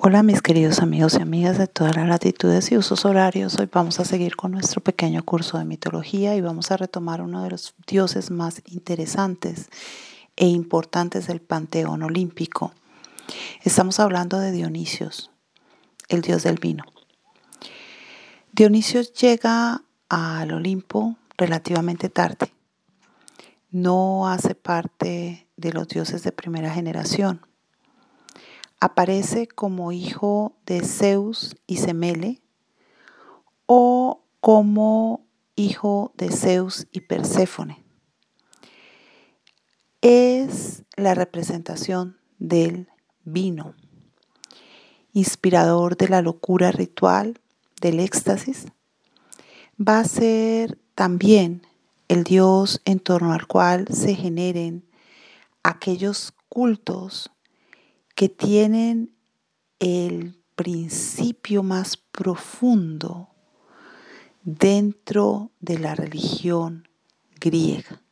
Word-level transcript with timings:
Hola 0.00 0.22
mis 0.22 0.42
queridos 0.42 0.78
amigos 0.78 1.14
y 1.18 1.22
amigas 1.22 1.58
de 1.58 1.66
todas 1.66 1.96
las 1.96 2.06
latitudes 2.06 2.70
y 2.70 2.76
usos 2.76 3.04
horarios. 3.04 3.58
Hoy 3.58 3.68
vamos 3.70 3.98
a 3.98 4.04
seguir 4.04 4.36
con 4.36 4.52
nuestro 4.52 4.80
pequeño 4.80 5.24
curso 5.24 5.58
de 5.58 5.64
mitología 5.64 6.36
y 6.36 6.40
vamos 6.40 6.70
a 6.70 6.76
retomar 6.76 7.20
uno 7.20 7.42
de 7.42 7.50
los 7.50 7.74
dioses 7.84 8.30
más 8.30 8.62
interesantes 8.66 9.68
e 10.36 10.46
importantes 10.46 11.26
del 11.26 11.40
panteón 11.40 12.04
olímpico. 12.04 12.72
Estamos 13.64 13.98
hablando 13.98 14.38
de 14.38 14.52
Dionisios, 14.52 15.32
el 16.08 16.20
dios 16.20 16.44
del 16.44 16.60
vino. 16.60 16.84
Dionisios 18.52 19.12
llega 19.14 19.82
al 20.08 20.52
Olimpo 20.52 21.16
relativamente 21.36 22.08
tarde. 22.08 22.52
No 23.72 24.28
hace 24.28 24.54
parte 24.54 25.48
de 25.56 25.72
los 25.72 25.88
dioses 25.88 26.22
de 26.22 26.30
primera 26.30 26.70
generación 26.70 27.47
aparece 28.80 29.48
como 29.48 29.92
hijo 29.92 30.56
de 30.66 30.80
Zeus 30.82 31.56
y 31.66 31.78
Semele 31.78 32.42
o 33.66 34.24
como 34.40 35.26
hijo 35.56 36.12
de 36.16 36.30
Zeus 36.30 36.86
y 36.92 37.00
Perséfone. 37.00 37.84
Es 40.00 40.84
la 40.96 41.14
representación 41.14 42.18
del 42.38 42.88
vino, 43.24 43.74
inspirador 45.12 45.96
de 45.96 46.08
la 46.08 46.22
locura 46.22 46.70
ritual, 46.70 47.40
del 47.80 47.98
éxtasis. 48.00 48.66
Va 49.80 50.00
a 50.00 50.04
ser 50.04 50.78
también 50.94 51.66
el 52.06 52.24
Dios 52.24 52.80
en 52.84 53.00
torno 53.00 53.32
al 53.32 53.46
cual 53.46 53.86
se 53.88 54.14
generen 54.14 54.88
aquellos 55.62 56.32
cultos 56.48 57.30
que 58.18 58.28
tienen 58.28 59.14
el 59.78 60.42
principio 60.56 61.62
más 61.62 61.96
profundo 61.96 63.28
dentro 64.42 65.52
de 65.60 65.78
la 65.78 65.94
religión 65.94 66.88
griega. 67.40 68.02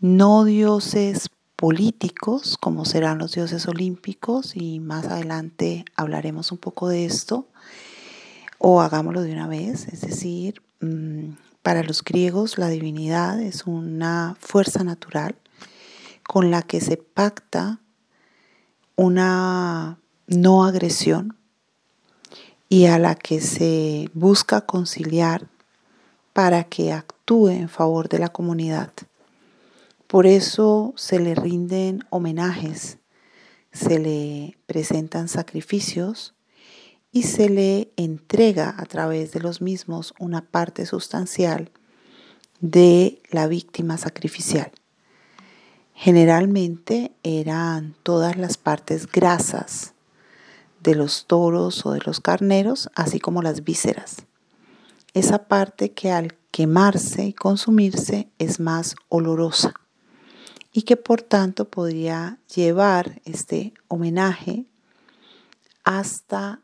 No 0.00 0.44
dioses 0.44 1.28
políticos 1.54 2.58
como 2.58 2.84
serán 2.84 3.18
los 3.18 3.30
dioses 3.30 3.68
olímpicos 3.68 4.56
y 4.56 4.80
más 4.80 5.06
adelante 5.06 5.84
hablaremos 5.94 6.50
un 6.50 6.58
poco 6.58 6.88
de 6.88 7.04
esto 7.04 7.46
o 8.58 8.80
hagámoslo 8.80 9.22
de 9.22 9.32
una 9.32 9.46
vez, 9.46 9.86
es 9.86 10.00
decir, 10.00 10.62
mm, 10.80 11.34
para 11.62 11.84
los 11.84 12.02
griegos 12.02 12.58
la 12.58 12.66
divinidad 12.66 13.40
es 13.40 13.68
una 13.68 14.36
fuerza 14.40 14.82
natural 14.82 15.36
con 16.24 16.50
la 16.50 16.62
que 16.62 16.80
se 16.80 16.96
pacta 16.96 17.79
una 19.00 19.98
no 20.26 20.62
agresión 20.62 21.34
y 22.68 22.84
a 22.84 22.98
la 22.98 23.14
que 23.14 23.40
se 23.40 24.10
busca 24.12 24.66
conciliar 24.66 25.48
para 26.34 26.64
que 26.64 26.92
actúe 26.92 27.48
en 27.48 27.70
favor 27.70 28.10
de 28.10 28.18
la 28.18 28.28
comunidad. 28.28 28.92
Por 30.06 30.26
eso 30.26 30.92
se 30.96 31.18
le 31.18 31.34
rinden 31.34 32.04
homenajes, 32.10 32.98
se 33.72 33.98
le 33.98 34.58
presentan 34.66 35.28
sacrificios 35.28 36.34
y 37.10 37.22
se 37.22 37.48
le 37.48 37.92
entrega 37.96 38.74
a 38.76 38.84
través 38.84 39.32
de 39.32 39.40
los 39.40 39.62
mismos 39.62 40.12
una 40.18 40.42
parte 40.42 40.84
sustancial 40.84 41.70
de 42.60 43.22
la 43.30 43.46
víctima 43.46 43.96
sacrificial. 43.96 44.70
Generalmente 46.02 47.12
eran 47.22 47.94
todas 48.02 48.38
las 48.38 48.56
partes 48.56 49.06
grasas 49.06 49.92
de 50.82 50.94
los 50.94 51.26
toros 51.26 51.84
o 51.84 51.92
de 51.92 52.00
los 52.06 52.20
carneros, 52.20 52.88
así 52.94 53.20
como 53.20 53.42
las 53.42 53.64
vísceras. 53.64 54.24
Esa 55.12 55.46
parte 55.46 55.92
que 55.92 56.10
al 56.10 56.38
quemarse 56.50 57.26
y 57.26 57.34
consumirse 57.34 58.30
es 58.38 58.60
más 58.60 58.96
olorosa 59.10 59.74
y 60.72 60.84
que 60.84 60.96
por 60.96 61.20
tanto 61.20 61.68
podría 61.68 62.38
llevar 62.46 63.20
este 63.26 63.74
homenaje 63.88 64.64
hasta 65.84 66.62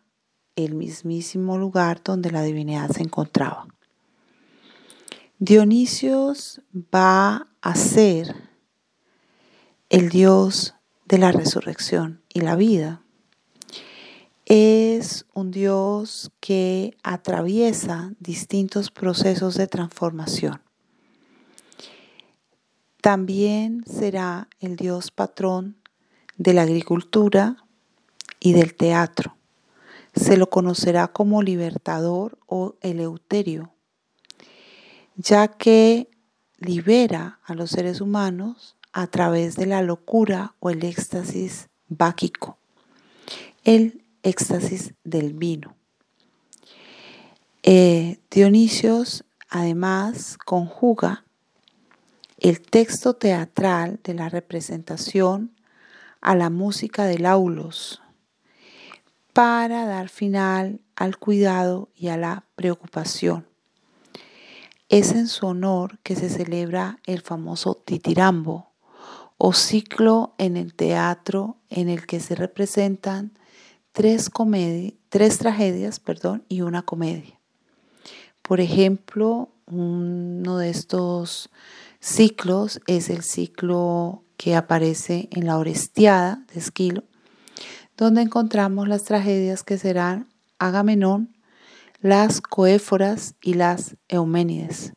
el 0.55 0.75
mismísimo 0.75 1.59
lugar 1.59 2.01
donde 2.03 2.31
la 2.31 2.41
divinidad 2.41 2.91
se 2.91 3.03
encontraba. 3.03 3.67
Dionisios 5.39 6.63
va 6.75 7.49
a 7.61 7.75
ser 7.75 8.56
el 9.89 10.09
Dios 10.09 10.75
de 11.05 11.19
la 11.19 11.33
resurrección 11.33 12.23
y 12.33 12.41
la 12.41 12.57
vida. 12.57 13.03
Es 14.45 15.27
un 15.35 15.51
Dios 15.51 16.31
que 16.41 16.97
atraviesa 17.03 18.13
distintos 18.19 18.91
procesos 18.91 19.55
de 19.55 19.67
transformación. 19.67 20.63
También 23.01 23.85
será 23.87 24.49
el 24.59 24.77
Dios 24.77 25.11
patrón 25.11 25.77
de 26.37 26.53
la 26.53 26.63
agricultura 26.63 27.57
y 28.41 28.53
del 28.53 28.75
teatro. 28.75 29.37
Se 30.15 30.37
lo 30.37 30.51
conocerá 30.51 31.09
como 31.09 31.43
libertador 31.43 32.39
o 32.47 32.75
eleuterio, 32.81 33.73
ya 35.17 35.49
que 35.49 36.11
libera 36.59 37.39
a 37.45 37.55
los 37.55 37.71
seres 37.71 38.01
humanos 38.01 38.76
a 38.97 39.07
través 39.09 39.57
de 39.57 39.67
la 39.67 39.83
locura 39.83 40.55
o 40.59 40.71
el 40.71 40.83
éxtasis 40.83 41.69
báquico, 41.87 42.57
el 43.63 44.03
éxtasis 44.23 44.95
del 45.05 45.35
vino. 45.35 45.77
Eh, 47.63 48.19
Dionisios 48.31 49.27
además 49.51 50.39
conjuga 50.39 51.27
el 52.39 52.63
texto 52.63 53.13
teatral 53.17 54.01
de 54.03 54.15
la 54.15 54.31
representación 54.31 55.55
a 56.23 56.35
la 56.35 56.49
música 56.49 57.05
del 57.05 57.27
aulos 57.27 58.01
para 59.35 59.85
dar 59.85 60.09
final 60.09 60.81
al 60.95 61.19
cuidado 61.19 61.91
y 61.95 62.09
a 62.09 62.17
la 62.17 62.47
preocupación. 62.55 63.47
Es 64.89 65.13
en 65.13 65.27
su 65.27 65.49
honor 65.49 65.99
que 66.03 66.17
se 66.17 66.31
celebra 66.31 66.99
el 67.05 67.21
famoso 67.21 67.75
titirambo, 67.75 68.73
o 69.39 69.53
ciclo 69.53 70.35
en 70.39 70.57
el 70.57 70.75
teatro 70.75 71.59
en 71.69 71.89
el 71.89 72.07
que 72.07 72.21
se 72.21 72.35
representan 72.35 73.33
tres, 73.93 74.31
tres 75.09 75.39
tragedias 75.39 76.01
perdón, 76.01 76.45
y 76.49 76.63
una 76.63 76.83
comedia. 76.83 77.41
Por 78.43 78.61
ejemplo, 78.61 79.51
uno 79.67 80.59
de 80.59 80.71
estos 80.71 81.51
ciclos 82.01 82.81
es 82.87 83.11
el 83.11 83.23
ciclo 83.23 84.23
que 84.37 84.55
aparece 84.55 85.29
en 85.33 85.47
la 85.47 85.59
Orestiada 85.59 86.45
de 86.53 86.61
Esquilo, 86.61 87.05
donde 87.97 88.23
encontramos 88.23 88.87
las 88.87 89.05
tragedias 89.05 89.65
que 89.65 89.79
serán 89.79 90.29
Agamenón, 90.59 91.37
las 92.01 92.41
Coéforas 92.41 93.35
y 93.43 93.55
las 93.55 93.97
Euménides. 94.09 94.93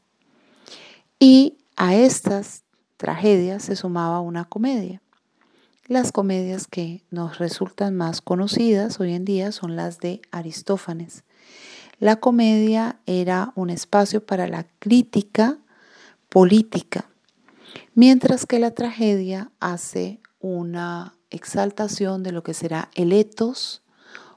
Y 1.19 1.57
a 1.75 1.95
estas 1.95 2.63
tragedia 2.99 3.61
se 3.61 3.77
sumaba 3.77 4.19
una 4.19 4.43
comedia. 4.43 5.01
Las 5.87 6.11
comedias 6.11 6.67
que 6.67 7.01
nos 7.11 7.37
resultan 7.37 7.95
más 7.95 8.19
conocidas 8.19 8.99
hoy 8.99 9.13
en 9.13 9.23
día 9.23 9.53
son 9.53 9.77
las 9.77 9.99
de 9.99 10.21
Aristófanes. 10.31 11.23
La 11.99 12.17
comedia 12.17 12.99
era 13.05 13.53
un 13.55 13.69
espacio 13.69 14.25
para 14.25 14.49
la 14.49 14.65
crítica 14.79 15.57
política, 16.27 17.09
mientras 17.95 18.45
que 18.45 18.59
la 18.59 18.71
tragedia 18.71 19.49
hace 19.61 20.19
una 20.41 21.13
exaltación 21.29 22.21
de 22.21 22.33
lo 22.33 22.43
que 22.43 22.53
será 22.53 22.91
el 22.95 23.13
etos 23.13 23.81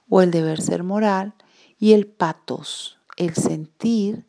o 0.08 0.22
el 0.22 0.31
deber 0.31 0.62
ser 0.62 0.84
moral 0.84 1.34
y 1.81 1.94
el 1.94 2.06
patos, 2.06 3.00
el 3.16 3.34
sentir 3.34 4.25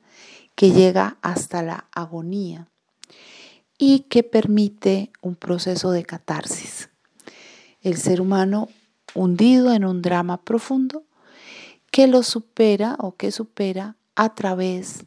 que 0.55 0.71
llega 0.71 1.17
hasta 1.21 1.61
la 1.61 1.85
agonía 1.93 2.67
y 3.77 4.01
que 4.01 4.23
permite 4.23 5.11
un 5.21 5.35
proceso 5.35 5.91
de 5.91 6.03
catarsis. 6.03 6.89
El 7.81 7.97
ser 7.97 8.21
humano 8.21 8.69
hundido 9.13 9.73
en 9.73 9.85
un 9.85 10.01
drama 10.01 10.41
profundo 10.41 11.03
que 11.91 12.07
lo 12.07 12.23
supera 12.23 12.95
o 12.99 13.15
que 13.15 13.31
supera 13.31 13.95
a 14.15 14.33
través 14.33 15.05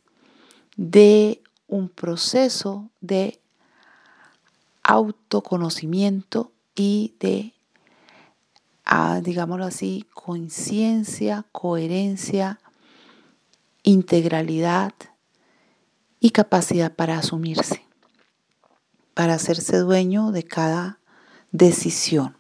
de 0.77 1.43
un 1.69 1.89
proceso 1.89 2.91
de 3.01 3.41
autoconocimiento 4.83 6.53
y 6.77 7.15
de, 7.19 7.55
ah, 8.85 9.21
digámoslo 9.23 9.65
así, 9.65 10.07
conciencia, 10.15 11.45
coherencia, 11.51 12.61
integralidad 13.83 14.93
y 16.21 16.31
capacidad 16.31 16.95
para 16.95 17.19
asumirse 17.19 17.86
para 19.17 19.33
hacerse 19.33 19.79
dueño 19.79 20.31
de 20.31 20.43
cada 20.43 20.99
decisión 21.51 22.37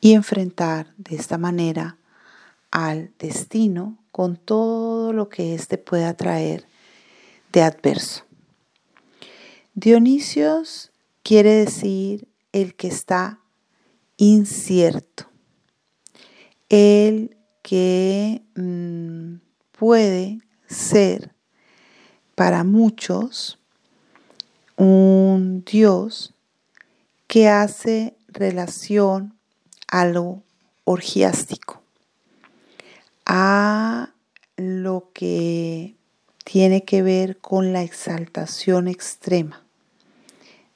y 0.00 0.14
enfrentar 0.14 0.92
de 0.96 1.14
esta 1.14 1.38
manera 1.38 1.98
al 2.72 3.12
destino 3.20 3.96
con 4.10 4.34
todo 4.34 5.12
lo 5.12 5.28
que 5.28 5.54
éste 5.54 5.78
pueda 5.78 6.14
traer 6.14 6.66
de 7.52 7.62
adverso. 7.62 8.24
Dionisios 9.74 10.90
quiere 11.22 11.52
decir 11.52 12.26
el 12.50 12.74
que 12.74 12.88
está 12.88 13.38
incierto, 14.16 15.30
el 16.68 17.36
que 17.62 18.42
mm, 18.56 19.36
puede 19.78 20.40
ser 20.66 21.36
para 22.34 22.64
muchos 22.64 23.57
un 24.78 25.64
Dios 25.64 26.34
que 27.26 27.48
hace 27.48 28.16
relación 28.28 29.36
a 29.88 30.06
lo 30.06 30.44
orgiástico, 30.84 31.82
a 33.26 34.10
lo 34.56 35.10
que 35.12 35.96
tiene 36.44 36.84
que 36.84 37.02
ver 37.02 37.38
con 37.38 37.72
la 37.72 37.82
exaltación 37.82 38.86
extrema 38.86 39.64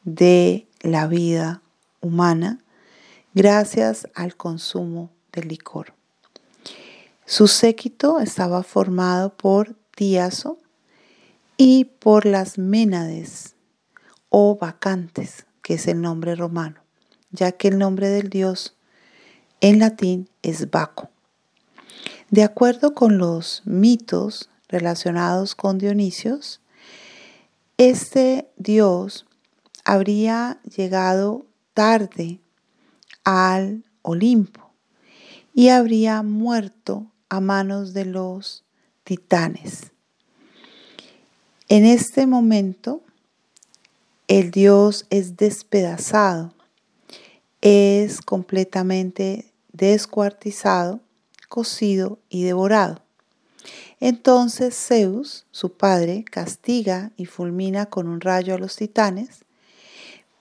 de 0.03 0.67
la 0.81 1.07
vida 1.07 1.63
humana 2.01 2.59
gracias 3.35 4.09
al 4.17 4.37
consumo 4.37 5.11
del 5.33 5.47
licor. 5.47 5.95
Su 7.25 7.47
séquito 7.47 8.19
estaba 8.19 8.65
formado 8.65 9.37
por 9.37 9.77
Tiazo 9.95 10.59
y 11.57 11.85
por 11.85 12.27
las 12.27 12.59
Ménades 12.59 13.55
o 14.35 14.57
vacantes, 14.57 15.45
que 15.61 15.75
es 15.75 15.87
el 15.87 16.01
nombre 16.01 16.35
romano, 16.35 16.81
ya 17.33 17.53
que 17.53 17.69
el 17.69 17.79
nombre 17.79 18.09
del 18.09 18.31
dios 18.31 18.75
en 19.61 19.79
latín 19.79 20.31
es 20.43 20.71
Baco. 20.71 21.11
De 22.31 22.43
acuerdo 22.43 22.95
con 22.95 23.19
los 23.19 23.61
mitos 23.67 24.49
relacionados 24.69 25.55
con 25.55 25.77
Dionisios, 25.77 26.63
este 27.77 28.49
dios 28.57 29.27
habría 29.85 30.59
llegado 30.65 31.45
tarde 31.75 32.41
al 33.25 33.85
Olimpo 34.01 34.73
y 35.53 35.69
habría 35.69 36.23
muerto 36.23 37.07
a 37.29 37.41
manos 37.41 37.93
de 37.93 38.07
los 38.07 38.65
titanes. 39.05 39.93
En 41.69 41.85
este 41.85 42.27
momento, 42.27 43.03
el 44.39 44.51
Dios 44.51 45.05
es 45.11 45.37
despedazado, 45.37 46.55
es 47.61 48.23
completamente 48.23 49.53
descuartizado, 49.75 51.01
cocido 51.51 52.19
y 52.31 52.43
devorado. 52.43 53.03
Entonces 54.01 54.75
Zeus, 54.75 55.45
su 55.51 55.77
padre, 55.77 56.25
castiga 56.25 57.13
y 57.19 57.27
fulmina 57.27 57.91
con 57.91 58.09
un 58.09 58.23
rayo 58.23 58.55
a 58.55 58.59
los 58.59 58.75
titanes, 58.75 59.45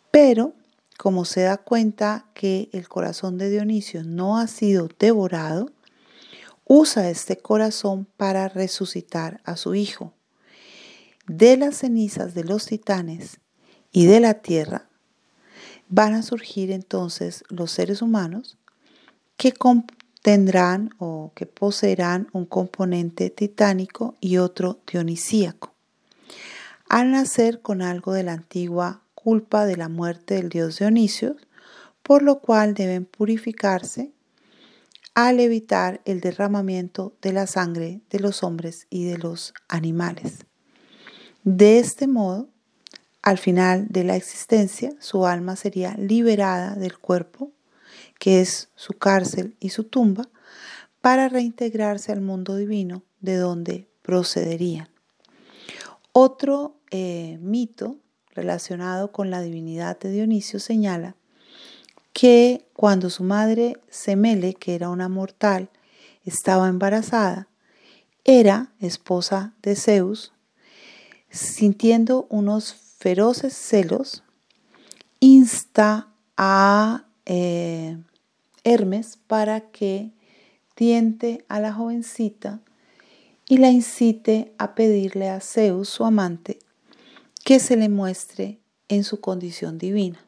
pero 0.09 0.53
como 0.97 1.25
se 1.25 1.41
da 1.41 1.57
cuenta 1.57 2.27
que 2.33 2.69
el 2.71 2.87
corazón 2.87 3.37
de 3.37 3.49
Dionisio 3.49 4.05
no 4.05 4.37
ha 4.37 4.47
sido 4.47 4.87
devorado, 4.99 5.69
usa 6.63 7.09
este 7.09 7.35
corazón 7.35 8.07
para 8.15 8.47
resucitar 8.47 9.41
a 9.43 9.57
su 9.57 9.75
hijo. 9.75 10.13
De 11.27 11.57
las 11.57 11.79
cenizas 11.79 12.33
de 12.33 12.45
los 12.45 12.67
titanes 12.67 13.41
y 13.91 14.05
de 14.05 14.19
la 14.19 14.35
tierra 14.35 14.87
van 15.89 16.13
a 16.13 16.23
surgir 16.23 16.71
entonces 16.71 17.43
los 17.49 17.71
seres 17.71 18.01
humanos 18.01 18.57
que 19.37 19.53
tendrán 20.21 20.91
o 20.99 21.31
que 21.35 21.45
poseerán 21.45 22.27
un 22.31 22.45
componente 22.45 23.29
titánico 23.29 24.15
y 24.21 24.37
otro 24.37 24.79
dionisíaco. 24.89 25.73
Al 26.87 27.11
nacer 27.11 27.61
con 27.61 27.81
algo 27.81 28.13
de 28.13 28.23
la 28.23 28.33
antigua 28.33 29.01
culpa 29.15 29.65
de 29.65 29.77
la 29.77 29.89
muerte 29.89 30.35
del 30.35 30.49
dios 30.49 30.79
Dionisio, 30.79 31.35
por 32.03 32.23
lo 32.23 32.39
cual 32.39 32.73
deben 32.73 33.05
purificarse 33.05 34.11
al 35.13 35.39
evitar 35.39 36.01
el 36.05 36.21
derramamiento 36.21 37.13
de 37.21 37.33
la 37.33 37.47
sangre 37.47 38.01
de 38.09 38.19
los 38.19 38.43
hombres 38.43 38.87
y 38.89 39.05
de 39.05 39.17
los 39.17 39.53
animales. 39.67 40.45
De 41.43 41.79
este 41.79 42.07
modo, 42.07 42.50
al 43.21 43.37
final 43.37 43.87
de 43.89 44.03
la 44.03 44.15
existencia, 44.15 44.93
su 44.99 45.25
alma 45.25 45.55
sería 45.55 45.95
liberada 45.97 46.75
del 46.75 46.97
cuerpo, 46.97 47.51
que 48.19 48.41
es 48.41 48.69
su 48.75 48.93
cárcel 48.93 49.55
y 49.59 49.69
su 49.69 49.83
tumba, 49.83 50.27
para 51.01 51.29
reintegrarse 51.29 52.11
al 52.11 52.21
mundo 52.21 52.55
divino 52.55 53.03
de 53.19 53.37
donde 53.37 53.87
procederían. 54.01 54.89
Otro 56.13 56.75
eh, 56.91 57.37
mito 57.41 57.97
relacionado 58.33 59.11
con 59.11 59.29
la 59.29 59.41
divinidad 59.41 59.99
de 59.99 60.11
Dionisio 60.11 60.59
señala 60.59 61.15
que 62.13 62.67
cuando 62.73 63.09
su 63.09 63.23
madre 63.23 63.77
Semele, 63.89 64.53
que 64.53 64.75
era 64.75 64.89
una 64.89 65.09
mortal, 65.09 65.69
estaba 66.25 66.67
embarazada, 66.67 67.47
era 68.23 68.73
esposa 68.79 69.53
de 69.61 69.75
Zeus, 69.75 70.33
sintiendo 71.29 72.27
unos 72.29 72.80
feroces 73.01 73.53
celos, 73.55 74.23
insta 75.19 76.13
a 76.37 77.05
eh, 77.25 77.97
Hermes 78.63 79.17
para 79.25 79.71
que 79.71 80.11
tiente 80.75 81.43
a 81.49 81.59
la 81.59 81.73
jovencita 81.73 82.59
y 83.49 83.57
la 83.57 83.71
incite 83.71 84.53
a 84.59 84.75
pedirle 84.75 85.29
a 85.29 85.39
Zeus, 85.39 85.89
su 85.89 86.05
amante, 86.05 86.59
que 87.43 87.59
se 87.59 87.75
le 87.75 87.89
muestre 87.89 88.59
en 88.87 89.03
su 89.03 89.19
condición 89.19 89.79
divina. 89.79 90.23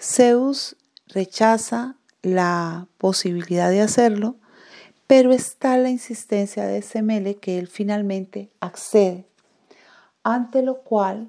Zeus 0.00 0.76
rechaza 1.06 1.96
la 2.22 2.88
posibilidad 2.96 3.68
de 3.68 3.82
hacerlo, 3.82 4.36
pero 5.06 5.34
está 5.34 5.76
la 5.76 5.90
insistencia 5.90 6.64
de 6.64 6.80
Semele 6.80 7.34
que 7.34 7.58
él 7.58 7.68
finalmente 7.68 8.48
accede, 8.58 9.26
ante 10.22 10.62
lo 10.62 10.80
cual 10.80 11.28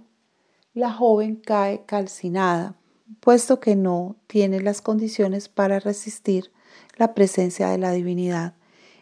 la 0.73 0.91
joven 0.91 1.35
cae 1.35 1.83
calcinada, 1.85 2.75
puesto 3.19 3.59
que 3.59 3.75
no 3.75 4.15
tiene 4.27 4.59
las 4.61 4.81
condiciones 4.81 5.47
para 5.49 5.79
resistir 5.79 6.51
la 6.97 7.13
presencia 7.13 7.69
de 7.69 7.77
la 7.77 7.91
divinidad 7.91 8.55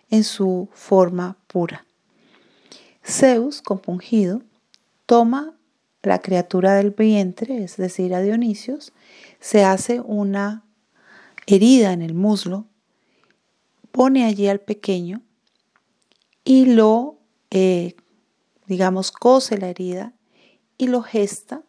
en 0.10 0.24
su 0.24 0.70
forma 0.74 1.38
pura. 1.48 1.86
Zeus, 3.04 3.62
compungido, 3.62 4.42
toma 5.06 5.58
la 6.04 6.20
criatura 6.20 6.76
del 6.76 6.92
vientre, 6.92 7.64
es 7.64 7.78
decir, 7.78 8.14
a 8.14 8.22
Dionisios, 8.22 8.92
se 9.40 9.64
hace 9.64 10.02
una 10.02 10.66
herida 11.48 11.94
en 11.94 12.02
el 12.02 12.14
muslo, 12.14 12.66
pone 13.92 14.26
allí 14.26 14.48
al 14.48 14.60
pequeño 14.60 15.22
y 16.44 16.66
lo, 16.66 17.18
eh, 17.50 17.96
digamos, 18.68 19.12
cose 19.12 19.58
la 19.58 19.70
herida 19.70 20.14
y 20.82 20.88
lo 20.88 21.04
gesta 21.04 21.62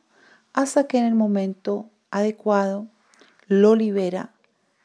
hasta 0.55 0.87
que 0.87 0.97
en 0.97 1.05
el 1.05 1.15
momento 1.15 1.91
adecuado 2.11 2.87
lo 3.47 3.77
libera 3.77 4.33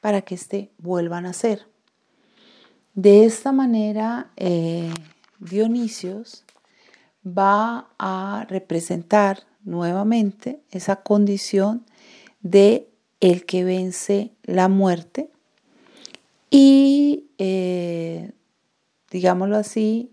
para 0.01 0.22
que 0.22 0.36
éste 0.36 0.69
vuelva 0.79 1.19
a 1.19 1.22
nacer. 1.22 1.65
De 2.93 3.24
esta 3.24 3.53
manera, 3.53 4.29
eh, 4.36 4.91
Dionisios 5.39 6.43
va 7.25 7.88
a 7.98 8.46
representar 8.50 9.43
nuevamente 9.63 10.60
esa 10.72 10.98
condición 10.98 11.86
de 12.41 12.89
el 13.22 13.46
que 13.46 13.63
vence 13.63 14.34
la 14.43 14.67
muerte 14.67 15.31
y 16.50 17.27
eh, 17.38 18.34
digámoslo 19.10 19.55
así, 19.55 20.12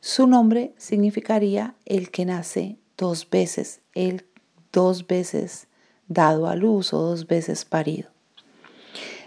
su 0.00 0.26
nombre 0.26 0.72
significaría 0.78 1.74
el 1.84 2.10
que 2.10 2.24
nace 2.24 2.79
dos 3.00 3.28
veces, 3.28 3.80
el 3.94 4.26
dos 4.72 5.06
veces 5.06 5.66
dado 6.06 6.46
a 6.46 6.54
luz 6.54 6.92
o 6.92 6.98
dos 6.98 7.26
veces 7.26 7.64
parido. 7.64 8.10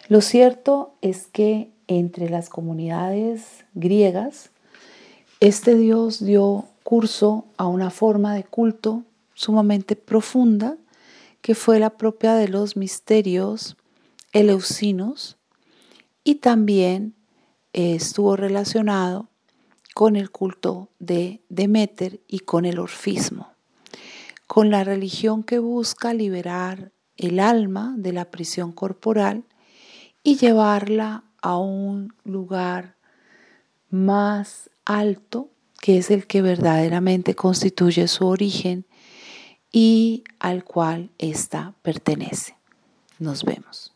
Lo 0.07 0.21
cierto 0.21 0.93
es 1.01 1.27
que 1.27 1.71
entre 1.87 2.29
las 2.29 2.49
comunidades 2.49 3.65
griegas, 3.73 4.51
este 5.39 5.75
dios 5.75 6.23
dio 6.23 6.65
curso 6.83 7.45
a 7.57 7.67
una 7.67 7.89
forma 7.89 8.35
de 8.35 8.43
culto 8.43 9.03
sumamente 9.33 9.95
profunda 9.95 10.77
que 11.41 11.55
fue 11.55 11.79
la 11.79 11.89
propia 11.97 12.35
de 12.35 12.47
los 12.47 12.77
misterios 12.77 13.75
eleusinos 14.31 15.37
y 16.23 16.35
también 16.35 17.15
eh, 17.73 17.95
estuvo 17.95 18.35
relacionado 18.35 19.27
con 19.93 20.15
el 20.15 20.31
culto 20.31 20.89
de 20.99 21.41
Demeter 21.49 22.19
y 22.27 22.39
con 22.39 22.65
el 22.65 22.79
orfismo, 22.79 23.52
con 24.53 24.69
la 24.69 24.83
religión 24.83 25.41
que 25.41 25.57
busca 25.57 26.13
liberar 26.13 26.91
el 27.17 27.39
alma 27.39 27.95
de 27.97 28.13
la 28.13 28.29
prisión 28.29 28.71
corporal 28.71 29.45
y 30.21 30.35
llevarla 30.35 31.23
a 31.41 31.57
un 31.57 32.13
lugar 32.23 32.95
más 33.89 34.69
alto, 34.85 35.49
que 35.81 35.97
es 35.97 36.11
el 36.11 36.27
que 36.27 36.43
verdaderamente 36.43 37.33
constituye 37.33 38.07
su 38.07 38.27
origen 38.27 38.85
y 39.71 40.23
al 40.37 40.63
cual 40.63 41.09
ésta 41.17 41.73
pertenece. 41.81 42.55
Nos 43.17 43.45
vemos. 43.45 43.92